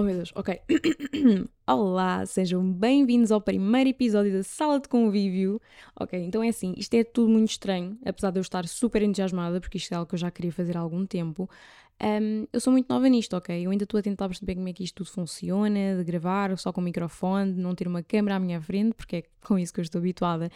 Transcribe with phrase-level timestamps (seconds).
[0.00, 0.58] Oh meu Deus, ok.
[1.68, 5.60] Olá, sejam bem-vindos ao primeiro episódio da Sala de Convívio.
[5.94, 9.60] Ok, então é assim, isto é tudo muito estranho, apesar de eu estar super entusiasmada,
[9.60, 11.50] porque isto é algo que eu já queria fazer há algum tempo.
[12.02, 13.54] Um, eu sou muito nova nisto, ok?
[13.66, 16.72] Eu ainda estou a tentar perceber como é que isto tudo funciona, de gravar só
[16.72, 19.70] com o microfone, de não ter uma câmera à minha frente, porque é com isso
[19.70, 20.50] que eu estou habituada.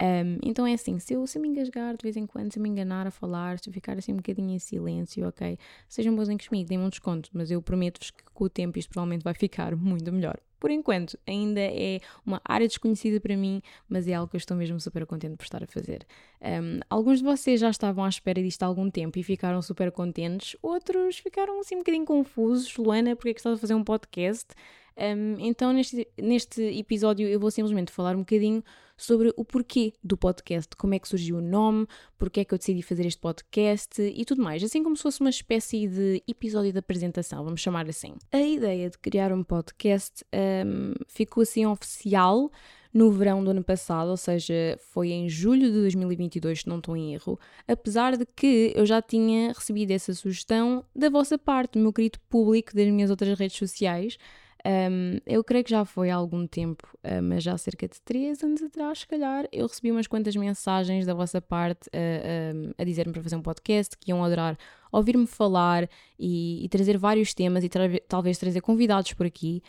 [0.00, 2.58] Um, então é assim, se eu, se eu me engasgar de vez em quando, se
[2.58, 5.58] eu me enganar a falar, se eu ficar assim um bocadinho em silêncio, ok?
[5.88, 9.22] Sejam bonzinhos comigo, deem-me um desconto, mas eu prometo-vos que com o tempo isto provavelmente
[9.22, 10.40] vai ficar muito melhor.
[10.58, 14.54] Por enquanto, ainda é uma área desconhecida para mim, mas é algo que eu estou
[14.56, 16.06] mesmo super contente por estar a fazer.
[16.42, 19.90] Um, alguns de vocês já estavam à espera disto há algum tempo e ficaram super
[19.90, 22.76] contentes, outros ficaram assim um bocadinho confusos.
[22.76, 24.54] Luana, porque é que estás a fazer um podcast?
[24.96, 28.62] Um, então, neste, neste episódio, eu vou simplesmente falar um bocadinho
[29.00, 31.86] sobre o porquê do podcast, como é que surgiu o nome,
[32.18, 35.20] porque é que eu decidi fazer este podcast e tudo mais, assim como se fosse
[35.20, 38.14] uma espécie de episódio de apresentação, vamos chamar assim.
[38.30, 40.22] A ideia de criar um podcast
[40.66, 42.50] um, ficou assim oficial
[42.92, 46.96] no verão do ano passado, ou seja, foi em julho de 2022, se não estou
[46.96, 51.78] em erro, apesar de que eu já tinha recebido essa sugestão da vossa parte, do
[51.78, 54.18] meu querido público das minhas outras redes sociais.
[54.66, 58.00] Um, eu creio que já foi há algum tempo, uh, mas já há cerca de
[58.02, 62.84] 3 anos atrás, se calhar, eu recebi umas quantas mensagens da vossa parte uh, a
[62.84, 64.58] dizer-me para fazer um podcast, que iam adorar
[64.92, 69.62] ouvir-me falar e, e, trazer vários temas e tra talvez trazer convidados por aqui.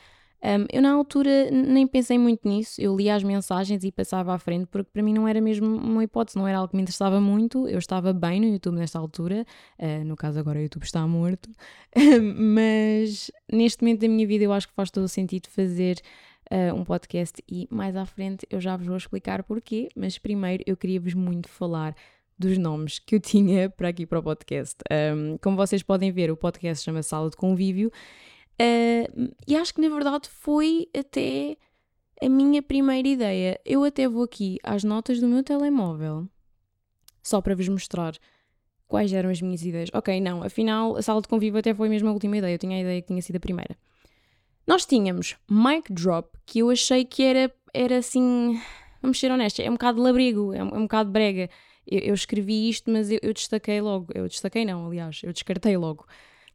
[0.44, 2.82] Um, eu, na altura, nem pensei muito nisso.
[2.82, 6.04] Eu lia as mensagens e passava à frente, porque para mim não era mesmo uma
[6.04, 7.68] hipótese, não era algo que me interessava muito.
[7.68, 9.46] Eu estava bem no YouTube nesta altura,
[9.80, 11.50] uh, no caso, agora o YouTube está morto,
[12.36, 15.98] mas neste momento da minha vida eu acho que faz todo o sentido fazer.
[16.54, 20.62] Uh, um podcast e mais à frente eu já vos vou explicar porquê, mas primeiro
[20.68, 21.96] eu queria-vos muito falar
[22.38, 24.76] dos nomes que eu tinha para aqui para o podcast.
[24.92, 27.90] Um, como vocês podem ver, o podcast chama Sala de Convívio
[28.62, 31.58] Uh, e acho que na verdade foi até
[32.22, 33.60] a minha primeira ideia.
[33.66, 36.28] Eu até vou aqui às notas do meu telemóvel,
[37.24, 38.14] só para vos mostrar
[38.88, 39.90] quais eram as minhas ideias.
[39.94, 42.78] Ok, não, afinal a sala de convívio até foi mesmo a última ideia, eu tinha
[42.78, 43.76] a ideia que tinha sido a primeira.
[44.68, 48.62] Nós tínhamos Mic Drop, que eu achei que era, era assim,
[49.02, 51.50] vamos ser honestos, é um bocado labrigo, é um, é um bocado brega.
[51.88, 54.08] Eu, eu, escrevi isto, mas eu, eu destaquei logo.
[54.14, 56.06] Eu destaquei não, aliás, eu descartei logo.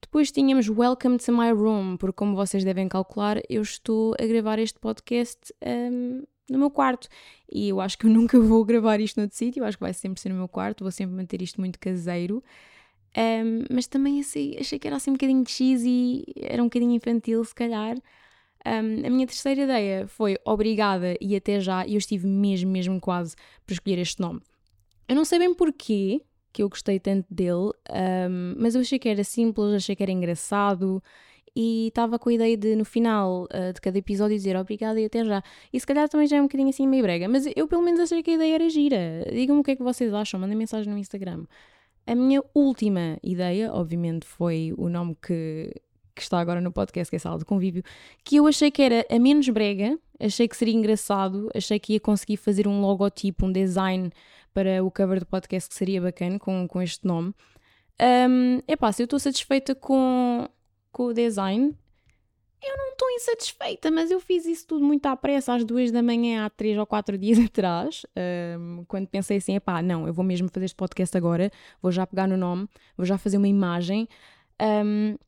[0.06, 4.58] Depois tínhamos Welcome to My Room, porque como vocês devem calcular, eu estou a gravar
[4.58, 7.08] este podcast um, no meu quarto.
[7.52, 10.20] E eu acho que eu nunca vou gravar isto noutro sítio, acho que vai sempre
[10.20, 12.42] ser no meu quarto, vou sempre manter isto muito caseiro.
[13.16, 17.44] Um, mas também achei, achei que era assim um bocadinho cheesy, era um bocadinho infantil,
[17.44, 17.96] se calhar.
[18.64, 23.00] Um, a minha terceira ideia foi obrigada e até já, e eu estive mesmo, mesmo
[23.00, 23.34] quase
[23.66, 24.40] para escolher este nome.
[25.08, 26.22] Eu não sei bem porquê,
[26.56, 27.70] que eu gostei tanto dele,
[28.30, 31.02] um, mas eu achei que era simples, achei que era engraçado
[31.54, 35.04] e estava com a ideia de no final uh, de cada episódio dizer obrigada e
[35.04, 35.42] até já.
[35.70, 38.00] E se calhar também já é um bocadinho assim meio brega, mas eu pelo menos
[38.00, 39.26] achei que a ideia era gira.
[39.30, 41.44] Digam-me o que é que vocês acham, mandem mensagem no Instagram.
[42.06, 45.70] A minha última ideia, obviamente, foi o nome que,
[46.14, 47.82] que está agora no podcast, que é Sala de Convívio,
[48.24, 52.00] que eu achei que era a menos brega, achei que seria engraçado, achei que ia
[52.00, 54.10] conseguir fazer um logotipo, um design
[54.56, 57.34] para o cover do podcast que seria bacana com, com este nome.
[58.00, 60.48] Um, epá, se eu estou satisfeita com,
[60.90, 61.76] com o design,
[62.62, 66.02] eu não estou insatisfeita, mas eu fiz isso tudo muito à pressa, às duas da
[66.02, 68.06] manhã, há três ou quatro dias atrás,
[68.58, 71.52] um, quando pensei assim, epá, não, eu vou mesmo fazer este podcast agora,
[71.82, 72.66] vou já pegar no nome,
[72.96, 74.08] vou já fazer uma imagem.
[74.58, 75.18] Um,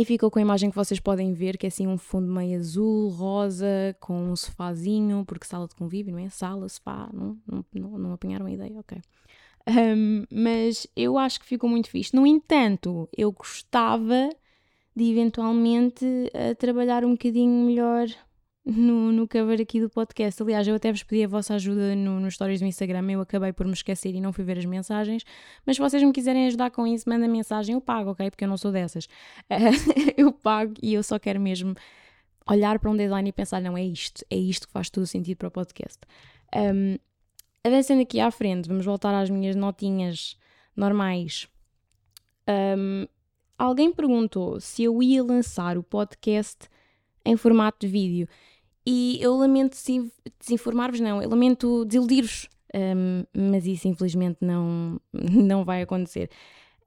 [0.00, 2.58] e ficou com a imagem que vocês podem ver, que é assim um fundo meio
[2.58, 6.30] azul, rosa, com um sofazinho, porque sala de convívio, não é?
[6.30, 8.78] Sala, sofá, não, não, não, apanharam a ideia?
[8.78, 8.96] Ok.
[9.68, 12.16] Um, mas eu acho que ficou muito fixe.
[12.16, 14.30] No entanto, eu gostava
[14.96, 18.06] de eventualmente uh, trabalhar um bocadinho melhor
[18.70, 20.40] no, no cover aqui do podcast.
[20.42, 23.66] Aliás, eu até vos pedi a vossa ajuda no, stories do Instagram, eu acabei por
[23.66, 25.24] me esquecer e não fui ver as mensagens,
[25.66, 28.30] mas se vocês me quiserem ajudar com isso, manda mensagem, eu pago, ok?
[28.30, 29.08] Porque eu não sou dessas.
[30.16, 31.74] eu pago e eu só quero mesmo
[32.46, 35.06] olhar para um design e pensar, não, é isto, é isto que faz todo o
[35.06, 35.98] sentido para o podcast.
[36.54, 36.96] Um,
[37.64, 40.36] avançando aqui à frente, vamos voltar às minhas notinhas
[40.76, 41.48] normais.
[42.48, 43.06] Um,
[43.58, 46.68] alguém perguntou se eu ia lançar o podcast
[47.24, 48.28] em formato de vídeo.
[48.86, 49.76] E eu lamento
[50.38, 56.30] desinformar-vos, não, eu lamento desiludir-vos, um, mas isso infelizmente não, não vai acontecer.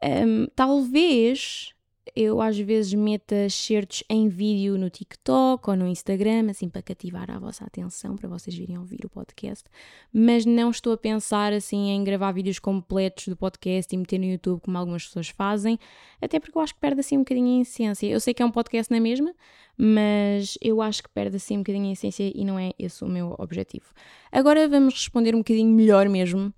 [0.04, 1.74] Um, talvez
[2.16, 7.32] eu às vezes meta certos em vídeo no TikTok ou no Instagram, assim para cativar
[7.32, 9.64] a vossa atenção, para vocês virem ouvir o podcast,
[10.12, 14.26] mas não estou a pensar assim em gravar vídeos completos do podcast e meter no
[14.26, 15.80] YouTube como algumas pessoas fazem,
[16.22, 18.08] até porque eu acho que perde assim um bocadinho a essência.
[18.08, 19.34] Eu sei que é um podcast na mesma,
[19.78, 23.08] mas eu acho que perde assim um bocadinho a essência e não é esse o
[23.08, 23.86] meu objetivo.
[24.32, 26.54] Agora vamos responder um bocadinho melhor mesmo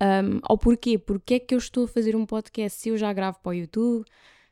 [0.00, 0.98] um, ao porquê.
[0.98, 3.54] Porquê é que eu estou a fazer um podcast se eu já gravo para o
[3.54, 4.04] YouTube,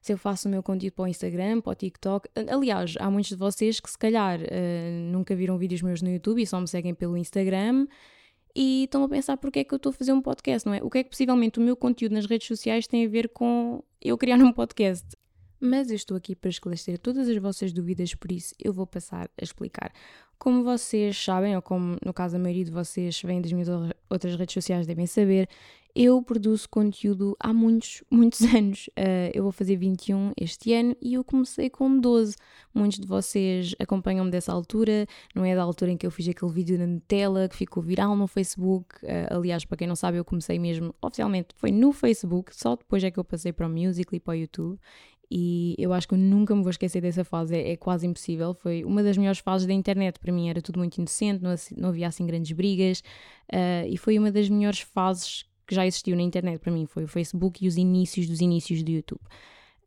[0.04, 2.28] se eu faço o meu conteúdo para o Instagram, para o TikTok.
[2.50, 6.42] Aliás, há muitos de vocês que se calhar uh, nunca viram vídeos meus no YouTube
[6.42, 7.86] e só me seguem pelo Instagram
[8.54, 10.82] e estão a pensar porque é que eu estou a fazer um podcast, não é?
[10.82, 13.82] O que é que possivelmente o meu conteúdo nas redes sociais tem a ver com
[13.98, 15.06] eu criar um podcast?
[15.60, 19.30] Mas eu estou aqui para esclarecer todas as vossas dúvidas, por isso eu vou passar
[19.40, 19.92] a explicar.
[20.38, 23.68] Como vocês sabem, ou como no caso a maioria de vocês vêm das minhas
[24.10, 25.48] outras redes sociais devem saber,
[25.94, 28.88] eu produzo conteúdo há muitos, muitos anos.
[28.88, 32.34] Uh, eu vou fazer 21 este ano e eu comecei com 12.
[32.74, 36.50] Muitos de vocês acompanham-me dessa altura, não é da altura em que eu fiz aquele
[36.50, 38.96] vídeo na Nutella que ficou viral no Facebook.
[39.04, 43.04] Uh, aliás, para quem não sabe, eu comecei mesmo oficialmente, foi no Facebook, só depois
[43.04, 44.78] é que eu passei para o Musical.ly e para o YouTube.
[45.30, 48.54] E eu acho que eu nunca me vou esquecer dessa fase, é, é, quase impossível.
[48.54, 50.18] Foi uma das melhores fases da internet.
[50.18, 53.00] Para mim era tudo muito inocente, não, não havia assim grandes brigas,
[53.52, 56.86] uh, e foi uma das melhores fases que já existiu na internet para mim.
[56.86, 59.20] Foi o Facebook e os inícios dos inícios do YouTube.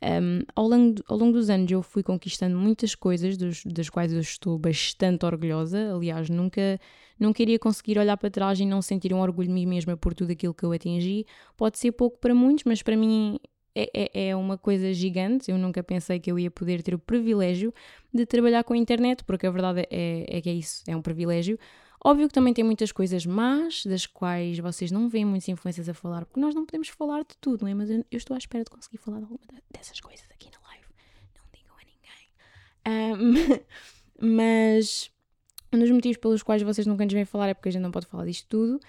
[0.02, 4.14] Um, ao, longo, ao longo dos anos eu fui conquistando muitas coisas dos, das quais
[4.14, 5.94] eu estou bastante orgulhosa.
[5.94, 6.80] Aliás, nunca,
[7.20, 10.14] nunca iria conseguir olhar para trás e não sentir um orgulho de mim mesma por
[10.14, 11.26] tudo aquilo que eu atingi.
[11.56, 13.40] Pode ser pouco para muitos, mas para mim
[13.78, 15.52] é, é, é, uma coisa gigante.
[15.52, 17.72] Eu nunca pensei que eu ia poder ter o privilégio
[18.12, 21.02] de trabalhar com a internet, porque a verdade é, é que é isso, é um
[21.02, 21.60] privilégio.
[22.04, 25.94] Óbvio que também tem muitas coisas más, das quais vocês não veem muitas influências a
[25.94, 27.76] falar, porque nós não podemos falar de tudo, não é?
[27.76, 29.40] Mas eu, eu estou à espera de conseguir falar de alguma
[29.72, 30.88] dessas coisas aqui na live.
[31.36, 33.62] Não digam a ninguém.
[34.20, 35.12] Um, mas
[35.72, 37.92] um dos motivos pelos quais vocês nunca nos vêm falar é porque a gente não
[37.92, 38.80] pode falar disto tudo.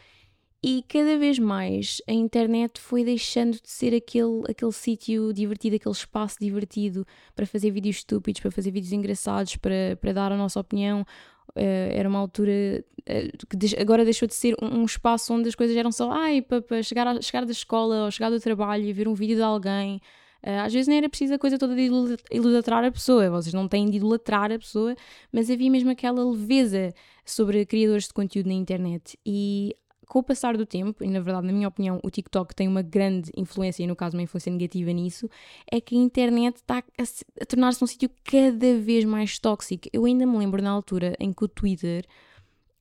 [0.62, 5.94] E cada vez mais a internet foi deixando de ser aquele, aquele sítio divertido, aquele
[5.94, 10.58] espaço divertido para fazer vídeos estúpidos, para fazer vídeos engraçados, para, para dar a nossa
[10.58, 11.02] opinião.
[11.50, 15.54] Uh, era uma altura uh, que agora deixou de ser um, um, espaço onde as
[15.54, 18.92] coisas eram só ai, para, para chegar, chegar da escola ou chegar do trabalho e
[18.92, 20.00] ver um vídeo de alguém.
[20.44, 21.88] Uh, às vezes nem era preciso a coisa toda de
[22.32, 24.94] idolatrar a pessoa, vocês não têm de idolatrar a pessoa,
[25.32, 26.92] mas havia mesmo aquela leveza
[27.24, 29.18] sobre criadores de conteúdo na internet.
[29.24, 29.74] E
[30.08, 32.82] com o passar do tempo, e na verdade, na minha opinião, o TikTok tem uma
[32.82, 35.28] grande influência, e no caso, uma influência negativa nisso,
[35.70, 39.88] é que a internet está a, tornar-se um sítio cada vez mais tóxico.
[39.92, 42.04] Eu ainda me lembro na altura em que o Twitter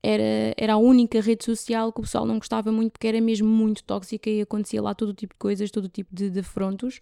[0.02, 3.48] era, era a única rede social que o pessoal não gostava muito porque era mesmo
[3.48, 7.00] muito tóxica e acontecia lá todo tipo de coisas, todo tipo de, afrontos.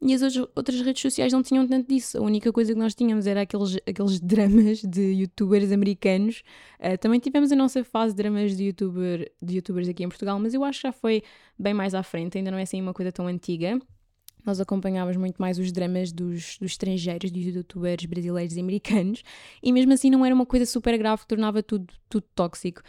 [0.00, 0.20] E as
[0.54, 2.18] outras redes sociais não tinham tanto disso.
[2.18, 6.42] A única coisa que nós tínhamos era aqueles, aqueles dramas de youtubers americanos.
[6.78, 10.38] Uh, também tivemos a nossa fase de dramas de, YouTuber, de youtubers aqui em Portugal,
[10.38, 11.22] mas eu acho que já foi
[11.58, 13.80] bem mais à frente, ainda não é assim uma coisa tão antiga.
[14.46, 19.22] Nós acompanhávamos muito mais os dramas dos, dos estrangeiros, dos youtubers brasileiros e americanos,
[19.60, 22.80] e mesmo assim não era uma coisa super grave que tornava tudo, tudo tóxico.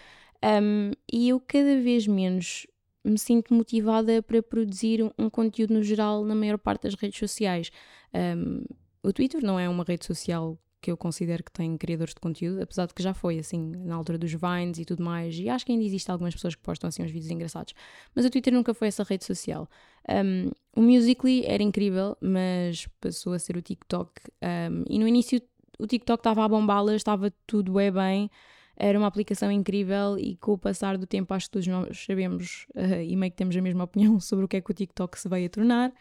[0.44, 2.68] Um, e eu cada vez menos
[3.04, 7.71] me sinto motivada para produzir um, conteúdo no geral na maior parte das redes sociais.
[8.13, 8.63] Um,
[9.01, 12.62] o Twitter não é uma rede social que eu considero que tem criadores de conteúdo,
[12.62, 15.66] apesar de que já foi assim na altura dos Vines e tudo mais, e acho
[15.66, 17.74] que ainda existe algumas pessoas que postam assim uns vídeos engraçados,
[18.16, 19.68] mas o Twitter nunca foi essa rede social.
[20.10, 25.42] Um, o Musical.ly era incrível, mas passou a ser o TikTok, um, e no início
[25.80, 28.31] o TikTok estava a bombá-las, estava tudo bem bem,
[28.76, 32.68] era uma aplicação incrível e com o passar do tempo acho que todos nós sabemos
[32.76, 35.19] uh, e meio que temos a mesma opinião sobre o que é que o TikTok
[35.19, 35.94] se veio a tornar.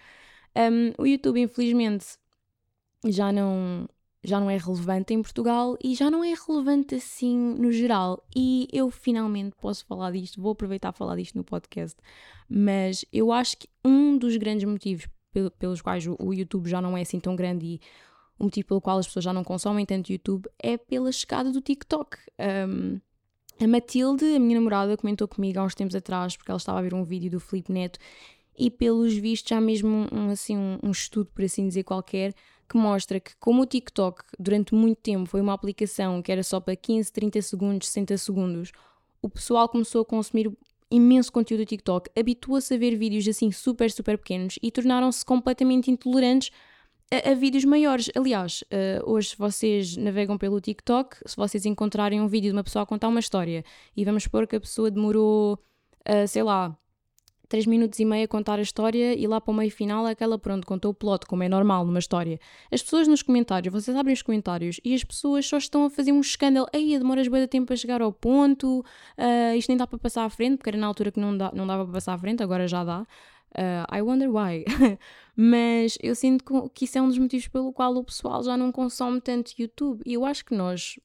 [0.54, 2.06] Um, o YouTube, infelizmente,
[3.04, 3.88] já não,
[4.26, 8.22] já não é relevante em Portugal e já não é relevante assim no geral.
[8.34, 11.96] E eu finalmente posso falar disto, vou aproveitar a falar disto no podcast,
[12.48, 15.06] mas eu acho que um dos grandes motivos
[15.58, 17.80] pelos quais o YouTube já não é assim tão grande e
[18.38, 21.60] o motivo pelo qual as pessoas já não consomem tanto YouTube é pela chegada do
[21.60, 22.16] TikTok.
[22.68, 23.00] Um,
[23.58, 26.82] a Matilde, a minha namorada, comentou comigo há uns tempos atrás, porque ela estava a
[26.82, 27.98] ver um vídeo do Felipe Neto,
[28.58, 32.34] e pelos vistos há mesmo um, assim, um, um estudo, por assim dizer, qualquer,
[32.68, 36.60] que mostra que como o TikTok durante muito tempo foi uma aplicação que era só
[36.60, 38.72] para 15, 30 segundos, 60 segundos,
[39.22, 40.50] o pessoal começou a consumir
[40.90, 45.90] imenso conteúdo do TikTok, habituou-se a ver vídeos assim super, super pequenos e tornaram-se completamente
[45.90, 46.50] intolerantes
[47.10, 48.10] a, a vídeos maiores.
[48.16, 52.64] Aliás, uh, hoje se vocês navegam pelo TikTok, se vocês encontrarem um vídeo de uma
[52.64, 53.64] pessoa a contar uma história
[53.96, 55.58] e vamos supor que a pessoa demorou,
[56.08, 56.76] uh, sei lá,
[57.48, 60.38] 3 minutos e meio a contar a história e lá para o meio final aquela
[60.38, 62.38] pronto contou o plot, como é normal numa história.
[62.70, 66.12] As pessoas nos comentários, vocês abrem os comentários e as pessoas só estão a fazer
[66.12, 66.66] um escândalo.
[66.72, 70.24] Aí demoras bem de tempo a chegar ao ponto, uh, isto nem dá para passar
[70.24, 72.42] à frente, porque era na altura que não, dá, não dava para passar à frente,
[72.42, 73.06] agora já dá.
[73.56, 74.64] Uh, I wonder why.
[75.34, 78.72] Mas eu sinto que isso é um dos motivos pelo qual o pessoal já não
[78.72, 80.02] consome tanto YouTube.
[80.04, 80.98] E eu acho que nós,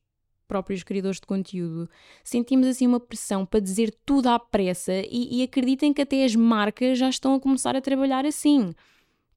[0.52, 1.90] próprios criadores de conteúdo,
[2.26, 6.36] sentimos assim uma pressão para dizer tudo à pressa e, e acreditem que até as
[6.36, 8.74] marcas já estão a começar a trabalhar assim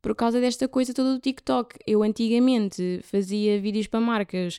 [0.02, 1.78] por causa desta coisa toda do TikTok.
[1.86, 4.58] Eu antigamente fazia vídeos para marcas,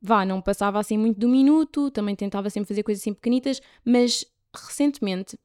[0.00, 4.24] vá, não passava assim muito do minuto, também tentava sempre fazer coisas assim pequenitas, mas
[4.54, 5.38] recentemente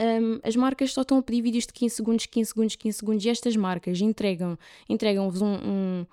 [0.00, 3.24] um, as marcas só estão a pedir vídeos de 15 segundos, 15 segundos, 15 segundos
[3.24, 6.06] e estas marcas entregam, entregam-vos um, um,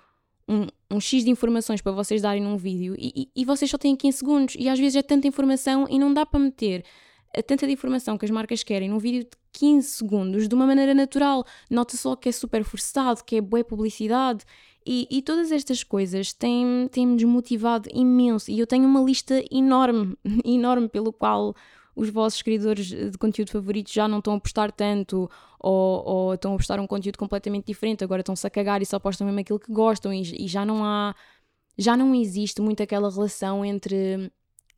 [0.50, 3.78] um, um, X de informações para vocês darem num vídeo e, e, e vocês só
[3.78, 6.84] têm 15 segundos e às vezes é tanta informação e não dá para meter
[7.46, 10.94] tanta de informação que as marcas querem num vídeo de 15 segundos de uma maneira
[10.94, 11.46] natural.
[11.70, 14.44] Nota-se logo que é super forçado, que é boa publicidade.
[14.86, 18.50] E, e, todas estas coisas têm-me têm desmotivado imenso.
[18.50, 21.54] E eu tenho uma lista enorme, enorme, pelo qual
[22.00, 25.30] os vossos seguidores de conteúdo favoritos já não estão a postar tanto,
[25.60, 28.98] ou, ou estão a postar um conteúdo completamente diferente, agora estão-se a cagar e só
[29.00, 31.14] postam mesmo aquilo que gostam, e, e já não há.
[31.78, 34.32] Já não existe muito aquela relação entre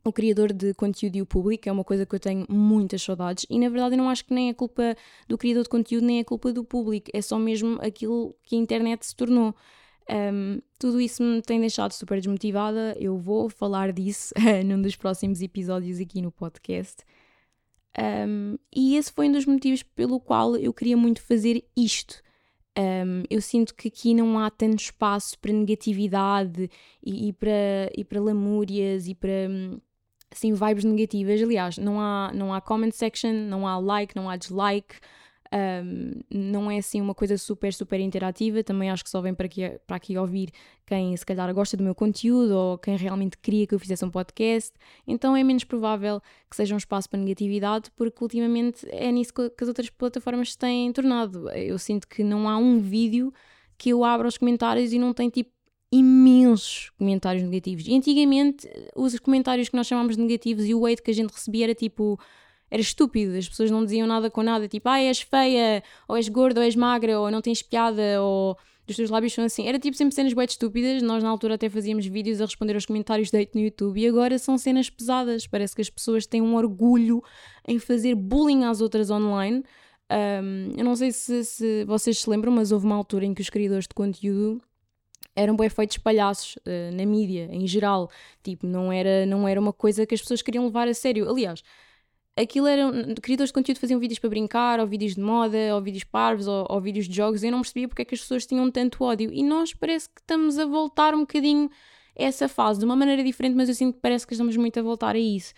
[0.04, 3.46] o criador de conteúdo e o público, é uma coisa que eu tenho muitas saudades,
[3.48, 4.96] e na verdade eu não acho que nem é culpa
[5.28, 8.58] do criador de conteúdo, nem é culpa do público, é só mesmo aquilo que a
[8.58, 9.54] internet se tornou.
[10.10, 12.96] Um, tudo isso me tem deixado super desmotivada.
[12.98, 14.34] Eu vou falar disso
[14.66, 17.04] num dos próximos episódios aqui no podcast.
[17.98, 22.22] Um, e esse foi um dos motivos pelo qual eu queria muito fazer isto.
[22.78, 26.70] Um, eu sinto que aqui não há tanto espaço para negatividade
[27.04, 29.78] e, e, para, e para lamúrias e para hum,
[30.30, 31.42] assim, vibes negativas.
[31.42, 34.96] Aliás, não há, não há comment section, não há like, não há dislike.
[35.52, 38.64] Um, não é assim uma coisa super, super interativa.
[38.64, 40.50] Também acho que só vem para aqui, para aqui ouvir
[40.86, 44.10] quem se calhar gosta do meu conteúdo ou quem realmente queria que eu fizesse um
[44.10, 44.72] podcast.
[45.06, 49.62] Então é menos provável que seja um espaço para negatividade, porque ultimamente é nisso que
[49.62, 51.50] as outras plataformas se têm tornado.
[51.50, 53.32] Eu sinto que não há um vídeo
[53.76, 55.50] que eu abra os comentários e não tem tipo
[55.92, 57.86] imensos comentários negativos.
[57.86, 58.66] E antigamente,
[58.96, 61.74] os comentários que nós chamávamos de negativos e o hate que a gente recebia era
[61.74, 62.18] tipo.
[62.72, 66.26] Era estúpido, as pessoas não diziam nada com nada, tipo, ah, és feia, ou és
[66.26, 68.56] gorda, ou és magra, ou não tens piada, ou
[68.88, 69.68] os teus lábios são assim.
[69.68, 71.02] Era tipo sempre cenas bem estúpidas.
[71.02, 74.08] Nós na altura até fazíamos vídeos a responder aos comentários de hate no YouTube e
[74.08, 75.46] agora são cenas pesadas.
[75.46, 77.22] Parece que as pessoas têm um orgulho
[77.68, 79.62] em fazer bullying às outras online.
[80.10, 83.42] Um, eu não sei se, se vocês se lembram, mas houve uma altura em que
[83.42, 84.62] os criadores de conteúdo
[85.36, 88.10] eram bem feitos palhaços uh, na mídia, em geral.
[88.42, 91.28] Tipo, não era, não era uma coisa que as pessoas queriam levar a sério.
[91.28, 91.62] Aliás,
[92.36, 93.14] aquilo eram.
[93.20, 96.66] Criadores de conteúdo faziam vídeos para brincar, ou vídeos de moda, ou vídeos parvos, ou,
[96.68, 97.42] ou vídeos de jogos.
[97.42, 99.30] Eu não percebia porque é que as pessoas tinham tanto ódio.
[99.32, 101.70] E nós parece que estamos a voltar um bocadinho
[102.18, 104.78] a essa fase, de uma maneira diferente, mas eu sinto que parece que estamos muito
[104.78, 105.52] a voltar a isso.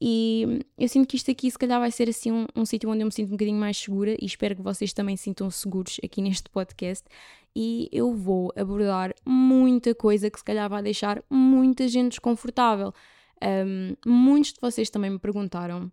[0.00, 3.00] E eu sinto que isto aqui, se calhar, vai ser assim um, um sítio onde
[3.00, 5.98] eu me sinto um bocadinho mais segura e espero que vocês também se sintam seguros
[6.04, 7.04] aqui neste podcast.
[7.54, 12.92] E eu vou abordar muita coisa que, se calhar, vai deixar muita gente desconfortável.
[13.42, 15.90] Um, muitos de vocês também me perguntaram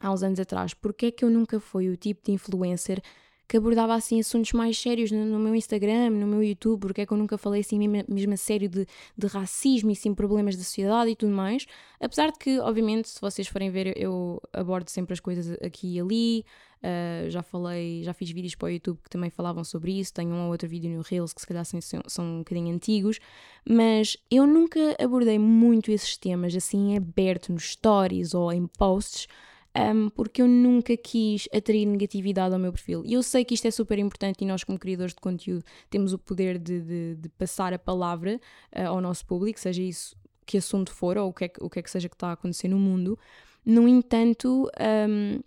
[0.00, 3.02] há uns anos atrás porque é que eu nunca fui o tipo de influencer
[3.46, 7.12] que abordava assim assuntos mais sérios no, meu Instagram, no meu YouTube, porque é que
[7.12, 8.86] eu nunca falei assim mesmo, mesmo a sério de,
[9.16, 11.66] de racismo e sim problemas da sociedade e tudo mais.
[12.00, 16.00] Apesar de que, obviamente, se vocês forem ver, eu abordo sempre as coisas aqui e
[16.00, 16.44] ali.
[16.82, 20.12] Uh, já falei, já fiz vídeos para o YouTube que também falavam sobre isso.
[20.12, 23.18] Tenho um ou outro vídeo no Reels que se calhar são, são um bocadinho antigos,
[23.66, 29.28] mas eu nunca abordei muito esses temas assim aberto nos stories ou em posts
[29.76, 33.02] um, porque eu nunca quis atrair negatividade ao meu perfil.
[33.04, 36.12] E eu sei que isto é super importante e nós, como criadores de conteúdo, temos
[36.12, 38.40] o poder de, de, de passar a palavra
[38.76, 40.16] uh, ao nosso público, seja isso
[40.46, 42.28] que assunto for ou o que é que, o que, é que seja que está
[42.28, 43.18] a acontecer no mundo.
[43.64, 44.70] No entanto,
[45.08, 45.40] um,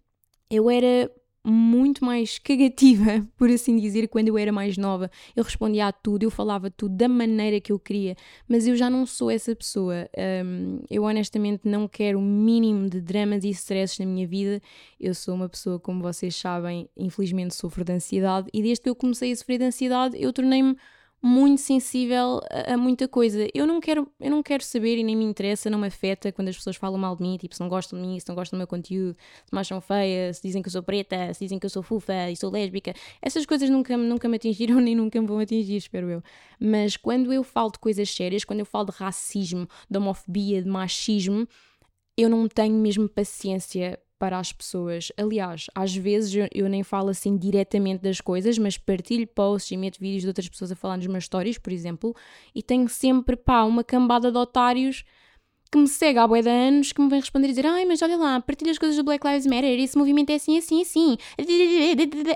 [0.49, 1.11] eu era
[1.49, 5.09] muito mais cagativa, por assim dizer, quando eu era mais nova.
[5.35, 8.15] Eu respondia a tudo, eu falava tudo da maneira que eu queria,
[8.47, 10.09] mas eu já não sou essa pessoa.
[10.45, 14.61] Um, eu honestamente não quero o mínimo de dramas e stresses na minha vida.
[14.99, 18.95] Eu sou uma pessoa, como vocês sabem, infelizmente sofro de ansiedade e desde que eu
[18.95, 20.75] comecei a sofrer de ansiedade, eu tornei-me
[21.21, 23.47] muito sensível a, a, muita coisa.
[23.53, 26.49] Eu não quero, eu não quero saber e nem me interessa, não me afeta quando
[26.49, 28.57] as pessoas falam mal de mim, tipo, se não gostam de mim, se não gostam
[28.57, 31.59] do meu conteúdo, se me acham feia, se dizem que eu sou preta, se dizem
[31.59, 32.93] que eu sou fufa e sou lésbica.
[33.21, 36.23] Essas coisas nunca, nunca me atingiram nem nunca me vão atingir, espero eu.
[36.59, 40.69] Mas quando eu falo de coisas sérias, quando eu falo de racismo, de homofobia, de
[40.69, 41.47] machismo,
[42.17, 45.11] eu não tenho mesmo paciência para as pessoas.
[45.17, 49.77] Aliás, às vezes eu, eu, nem falo assim diretamente das coisas, mas partilho posts e
[49.77, 52.15] meto vídeos de outras pessoas a falar nos meus stories, por exemplo,
[52.53, 55.03] e tenho sempre, pá, uma cambada de otários
[55.69, 58.01] que me segue há bué de anos que me vem responder e dizer ai, mas
[58.01, 61.17] olha lá, partilha as coisas do Black Lives Matter, esse movimento é assim, assim, assim.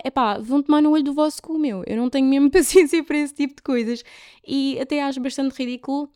[0.03, 1.83] Epá, vão tomar no olho do vosso cu, meu.
[1.87, 4.03] Eu não tenho mesmo paciência para esse tipo de coisas.
[4.45, 6.11] E até acho bastante ridículo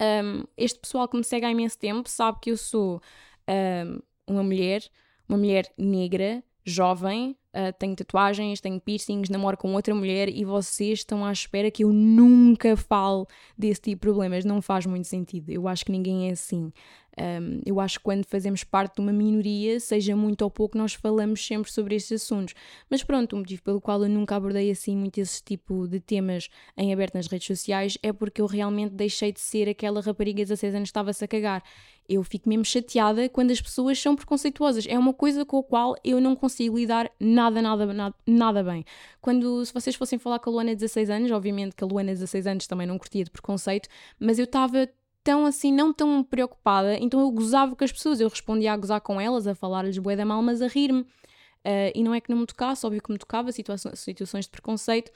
[0.00, 3.00] um, este pessoal que me segue há imenso tempo sabe que eu sou
[3.48, 4.82] um, uma mulher,
[5.28, 11.00] uma mulher negra, jovem, uh, tenho tatuagens, tenho piercings, namoro com outra mulher e vocês
[11.00, 13.26] estão à espera que eu nunca fale
[13.56, 14.44] desse tipo de problemas.
[14.44, 15.50] Não faz muito sentido.
[15.50, 16.72] Eu acho que ninguém é assim.
[17.18, 20.94] Um, eu acho que quando fazemos parte de uma minoria, seja muito ou pouco, nós
[20.94, 22.54] falamos sempre sobre estes assuntos.
[22.90, 26.48] Mas pronto, o motivo pelo qual eu nunca abordei assim muito esse tipo de temas
[26.76, 30.48] em aberto nas redes sociais é porque eu realmente deixei de ser aquela rapariga de
[30.48, 31.62] 16 anos que estava-se a cagar.
[32.06, 34.84] Eu fico mesmo chateada quando as pessoas são preconceituosas.
[34.86, 38.84] É uma coisa com a qual eu não consigo lidar nada, nada, nada, nada bem.
[39.20, 42.12] Quando, se vocês fossem falar com a Luana de 16 anos, obviamente que a Luana
[42.12, 44.86] de 16 anos também não curtia de preconceito, mas eu estava
[45.24, 49.00] tão assim, não tão preocupada, então eu gozava com as pessoas, eu respondia a gozar
[49.00, 51.00] com elas, a falar-lhes bué da mal, mas a rir-me.
[51.00, 55.10] Uh, e não é que não me tocasse, óbvio que me tocava, situações, de preconceito,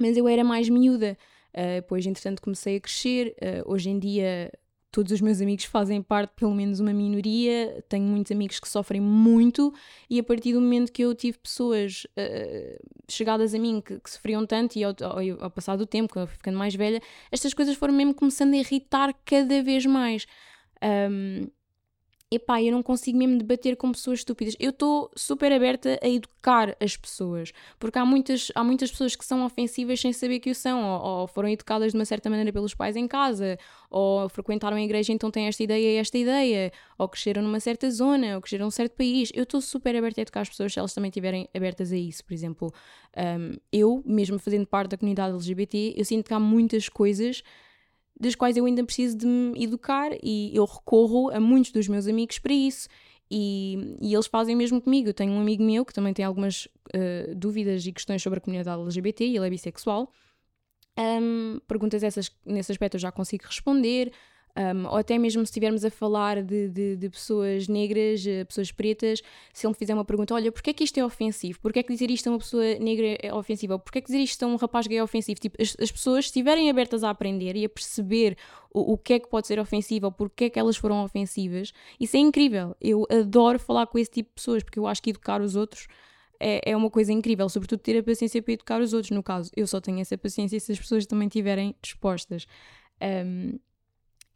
[0.00, 1.18] mas eu era mais miúda.
[1.52, 3.36] Uh, depois, entretanto, comecei a crescer.
[3.36, 4.50] Uh, hoje em dia,
[4.96, 8.98] todos os meus amigos fazem parte pelo menos uma minoria, tenho muitos amigos que sofrem
[8.98, 9.70] muito,
[10.08, 14.08] e a partir do momento que eu tive pessoas uh, chegadas a mim que, que,
[14.08, 17.02] sofriam tanto, e ao, ao, ao passar do tempo, quando eu fui ficando mais velha,
[17.30, 20.26] estas coisas foram mesmo começando a irritar cada vez mais.
[20.82, 21.46] Um,
[22.30, 24.56] epá, eu não consigo mesmo debater com pessoas estúpidas.
[24.58, 29.24] Eu estou super aberta a educar as pessoas, porque há muitas, há muitas pessoas que
[29.24, 32.52] são ofensivas sem saber que o são, ou, ou foram educadas de uma certa maneira
[32.52, 33.56] pelos pais em casa,
[33.88, 37.88] ou frequentaram a igreja então têm esta ideia e esta ideia, ou cresceram numa certa
[37.90, 39.30] zona, ou cresceram num certo país.
[39.32, 42.24] Eu estou super aberta a educar as pessoas se elas também estiverem abertas a isso.
[42.24, 42.72] Por exemplo,
[43.16, 47.42] um, eu, mesmo fazendo parte da comunidade LGBT, eu sinto que há muitas coisas
[48.18, 52.06] das quais eu ainda preciso de me educar e eu recorro a muitos dos meus
[52.06, 52.88] amigos para isso.
[53.30, 55.08] E, e eles fazem mesmo comigo.
[55.08, 58.40] Eu tenho um amigo meu que também tem algumas uh, dúvidas e questões sobre a
[58.40, 60.10] comunidade LGBT e ele é bissexual.
[60.98, 64.12] Um, perguntas essas nesse aspecto eu já consigo responder.
[64.56, 68.72] Um, ou até mesmo se estivermos a falar de, de, de, pessoas negras, eh, pessoas
[68.72, 71.60] pretas, se ele me fizer uma pergunta, olha, porquê é que isto é ofensivo?
[71.60, 73.74] Porquê é que dizer isto a uma pessoa negra é ofensivo?
[73.74, 75.38] Ou porquê é que dizer isto a um rapaz gay é ofensivo?
[75.38, 78.38] Tipo, as, as pessoas estiverem abertas a aprender e a perceber
[78.72, 81.74] o, o que é que pode ser ofensivo ou porquê é que elas foram ofensivas,
[82.00, 82.74] isso é incrível.
[82.80, 85.86] Eu adoro falar com esse tipo de pessoas, porque eu acho que educar os outros
[86.40, 89.10] é, é uma coisa incrível, sobretudo ter a paciência para educar os outros.
[89.10, 92.46] No caso, eu só tenho essa paciência se as pessoas também estiverem dispostas.
[93.02, 93.58] Um,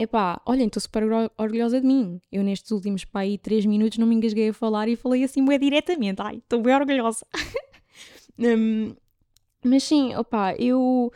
[0.00, 1.02] Epá, olhem, estou super
[1.36, 2.22] orgulhosa de mim.
[2.32, 5.44] Eu nestes últimos pá, aí, três minutos não me engasguei a falar e falei assim
[5.44, 6.22] bem diretamente.
[6.22, 7.26] Ai, estou bem orgulhosa.
[8.38, 8.96] um,
[9.62, 11.12] mas sim, opá, eu,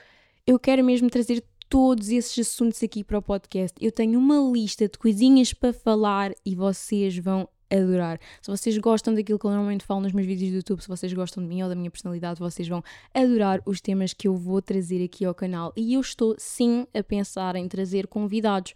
[0.47, 3.75] eu quero mesmo trazer todos esses assuntos aqui para o podcast.
[3.81, 8.19] Eu tenho uma lista de coisinhas para falar e vocês vão adorar.
[8.41, 11.13] Se vocês gostam daquilo que eu normalmente falo nos meus vídeos do YouTube, se vocês
[11.13, 14.61] gostam de mim ou da minha personalidade, vocês vão adorar os temas que eu vou
[14.63, 15.73] trazer aqui ao canal.
[15.77, 18.75] E eu estou sim a pensar em trazer convidados.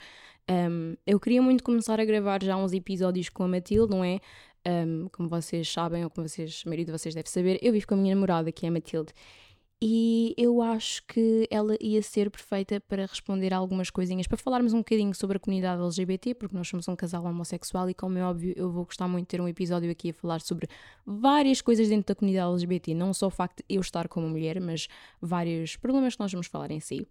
[0.51, 4.19] Um, eu queria muito começar a gravar já uns episódios com a Matilde, não é?
[4.67, 7.87] Um, como vocês sabem, ou como vocês, a maioria de vocês deve saber, eu vivo
[7.87, 9.13] com a minha namorada, que é a Matilde
[9.81, 14.79] e eu acho que ela ia ser perfeita para responder algumas coisinhas, para falarmos um
[14.79, 18.53] bocadinho sobre a comunidade LGBT, porque nós somos um casal homossexual e, como é óbvio,
[18.57, 20.67] eu vou gostar muito de ter um episódio aqui a falar sobre
[21.07, 24.61] várias coisas dentro da comunidade LGBT, não só o facto de eu estar como mulher,
[24.61, 24.89] mas
[25.21, 27.07] vários problemas que nós vamos falar em si.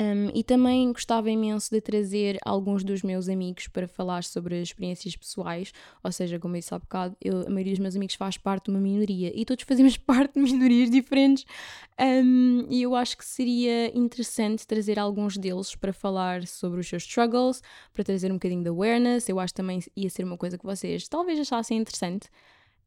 [0.00, 5.14] Um, e também gostava imenso de trazer alguns dos meus amigos para falar sobre experiências
[5.14, 8.38] pessoais, ou seja, como eu disse há bocado, eu, a maioria dos meus amigos faz
[8.38, 11.44] parte de uma minoria e todos fazemos parte de minorias diferentes.
[12.00, 17.02] Um, e eu acho que seria interessante trazer alguns deles para falar sobre os seus
[17.02, 19.28] struggles, para trazer um bocadinho de awareness.
[19.28, 22.30] Eu acho que também ia ser uma coisa que vocês talvez achassem interessante.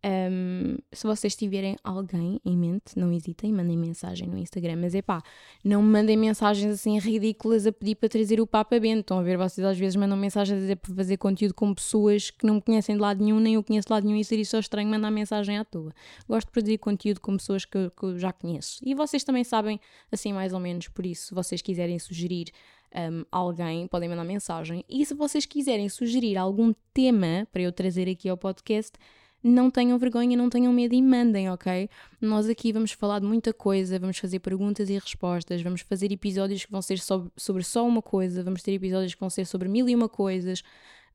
[0.06, 4.76] Um, se vocês tiverem alguém em mente, não hesitem, mandem mensagem no Instagram.
[4.76, 5.22] Mas é pá,
[5.64, 9.02] não mandem mensagens assim ridículas a pedir para trazer o Papa Bento.
[9.02, 12.30] Estão a ver, vocês às vezes mandam mensagens a dizer para fazer conteúdo com pessoas
[12.30, 14.46] que não me conhecem de lado nenhum, nem eu conheço de lado nenhum, e seria
[14.46, 15.94] só estranho mandar mensagem à toa.
[16.28, 18.80] Gosto de produzir conteúdo com pessoas que que eu já conheço.
[18.84, 19.80] E vocês também sabem,
[20.12, 22.48] assim mais ou menos, por isso, se vocês quiserem sugerir
[22.96, 24.84] um, alguém, podem mandar mensagem.
[24.90, 28.98] E se vocês quiserem sugerir algum tema para eu trazer aqui ao podcast,
[29.44, 31.90] não tenham vergonha, não tenham medo e mandem, ok?
[32.22, 36.66] Nós aqui vamos falar de muita coisa, vamos fazer perguntas e respostas, vamos fazer episódios
[36.66, 37.00] que vão ser
[37.36, 40.64] sobre só uma coisa, vamos ter episódios que vão ser sobre mil e uma coisas,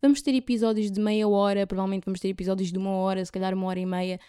[0.02, 3.54] vamos ter episódios de meia hora, provavelmente vamos ter episódios de uma hora, se calhar
[3.54, 4.20] uma hora e meia.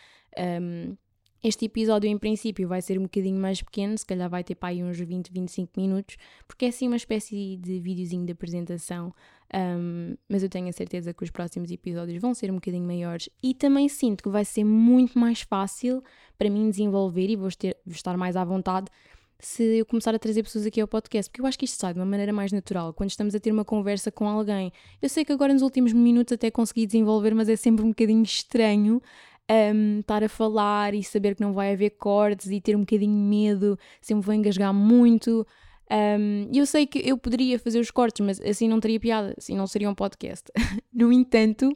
[0.62, 0.96] Um,
[1.42, 4.70] Este episódio, em princípio, vai ser um bocadinho mais pequeno, se calhar vai ter para
[4.70, 9.14] aí uns 20, 25 minutos, porque é assim uma espécie de videozinho de apresentação.
[9.54, 13.30] Um, mas eu tenho a certeza que os próximos episódios vão ser um bocadinho maiores
[13.42, 16.04] e também sinto que vai ser muito mais fácil
[16.38, 18.92] para mim desenvolver e vou, ter, vou estar mais à vontade
[19.40, 21.94] se eu começar a trazer pessoas aqui ao podcast, porque eu acho que isto sai
[21.94, 24.72] de uma maneira mais natural, quando estamos a ter uma conversa com alguém.
[25.02, 28.22] Eu sei que agora nos últimos minutos até consegui desenvolver, mas é sempre um bocadinho
[28.22, 29.02] estranho
[29.50, 33.18] um, estar a falar e saber que não vai haver cortes e ter um bocadinho
[33.18, 35.46] medo, sempre vou engasgar muito.
[35.92, 39.56] Um, eu sei que eu poderia fazer os cortes, mas assim não teria piada, assim
[39.56, 40.52] não seria um podcast.
[40.94, 41.76] no entanto,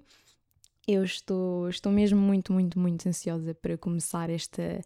[0.87, 4.81] eu estou, estou mesmo muito, muito, muito ansiosa para começar esta,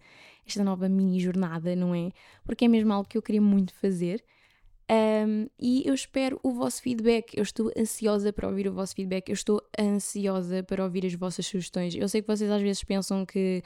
[0.45, 2.09] esta nova mini jornada, não é?
[2.45, 4.23] Porque é mesmo algo que eu queria muito fazer.
[4.89, 7.35] Um, e eu espero o vosso feedback.
[7.35, 9.29] Eu estou ansiosa para ouvir o vosso feedback.
[9.29, 11.93] Eu estou ansiosa para ouvir as vossas sugestões.
[11.93, 13.61] Eu sei que vocês às vezes pensam que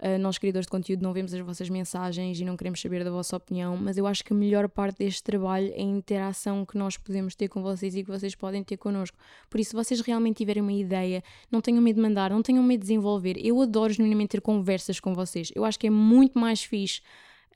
[0.00, 3.10] uh, nós, criadores de conteúdo, não vemos as vossas mensagens e não queremos saber da
[3.10, 6.76] vossa opinião, mas eu acho que a melhor parte deste trabalho é a interação que
[6.76, 9.16] nós podemos ter com vocês e que vocês podem ter connosco.
[9.48, 12.62] Por isso, se vocês realmente tiverem uma ideia, não tenham medo de mandar, não tenham
[12.62, 13.36] medo de desenvolver.
[13.42, 15.50] Eu adoro genuinamente ter conversas com vocês.
[15.54, 17.00] Eu acho que é muito mais fixe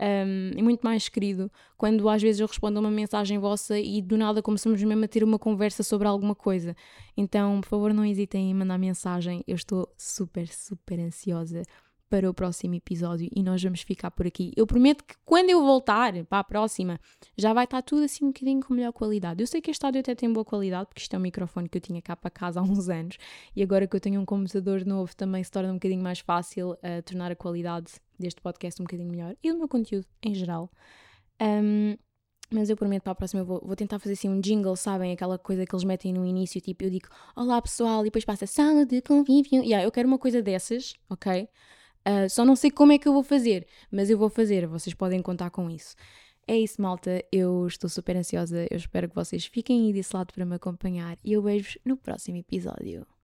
[0.00, 4.00] um, e muito mais querido quando às vezes eu respondo a uma mensagem vossa e
[4.00, 6.74] do nada começamos mesmo a ter uma conversa sobre alguma coisa.
[7.16, 9.44] Então, por favor, não hesitem em mandar mensagem.
[9.46, 11.62] Eu estou super, super ansiosa
[12.10, 14.52] para o próximo episódio e nós vamos ficar por aqui.
[14.56, 17.00] Eu prometo que quando eu voltar para a próxima
[17.38, 19.40] já vai estar tudo assim um bocadinho com melhor qualidade.
[19.40, 21.78] Eu sei que este áudio até tem boa qualidade porque isto é um microfone que
[21.78, 23.16] eu tinha cá para casa há uns anos
[23.54, 26.72] e agora que eu tenho um computador novo também se torna um bocadinho mais fácil
[26.72, 30.68] uh, tornar a qualidade deste podcast um bocadinho melhor e do meu conteúdo em geral.
[31.40, 31.96] Um,
[32.52, 35.12] mas eu prometo para a próxima vou, vou, tentar fazer assim um jingle, sabem?
[35.12, 38.44] Aquela coisa que eles metem no início, tipo, eu digo Olá pessoal, e depois passa
[38.46, 39.62] sala de convívio.
[39.62, 41.48] Yeah, eu quero uma coisa dessas, ok?
[42.06, 44.94] Uh, só não sei como é que eu vou fazer, mas eu vou fazer, vocês
[44.94, 45.94] podem contar com isso.
[46.46, 47.24] É isso, malta.
[47.30, 48.66] Eu estou super ansiosa.
[48.70, 51.96] Eu espero que vocês fiquem aí desse lado para me acompanhar e eu vejo-vos no
[51.96, 53.06] próximo episódio.